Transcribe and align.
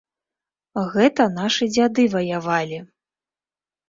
Гэта 0.93 1.27
нашы 1.39 1.67
дзяды 1.75 2.05
ваявалі. 2.13 2.79